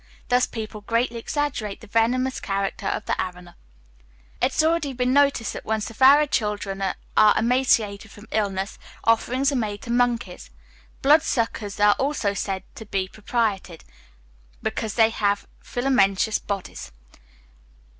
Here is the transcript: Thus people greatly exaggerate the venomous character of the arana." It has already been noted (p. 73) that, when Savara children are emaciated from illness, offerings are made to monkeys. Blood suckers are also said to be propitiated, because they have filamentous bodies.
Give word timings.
Thus 0.29 0.47
people 0.47 0.81
greatly 0.81 1.19
exaggerate 1.19 1.79
the 1.81 1.85
venomous 1.85 2.39
character 2.39 2.87
of 2.87 3.05
the 3.05 3.13
arana." 3.21 3.55
It 4.41 4.51
has 4.51 4.63
already 4.63 4.93
been 4.93 5.13
noted 5.13 5.33
(p. 5.33 5.43
73) 5.43 5.53
that, 5.59 5.65
when 5.67 5.79
Savara 5.79 6.27
children 6.27 6.83
are 7.15 7.37
emaciated 7.37 8.09
from 8.09 8.27
illness, 8.31 8.79
offerings 9.03 9.51
are 9.51 9.55
made 9.55 9.83
to 9.83 9.91
monkeys. 9.91 10.49
Blood 11.03 11.21
suckers 11.21 11.79
are 11.79 11.93
also 11.99 12.33
said 12.33 12.63
to 12.77 12.87
be 12.87 13.07
propitiated, 13.09 13.83
because 14.63 14.95
they 14.95 15.11
have 15.11 15.45
filamentous 15.63 16.39
bodies. 16.39 16.91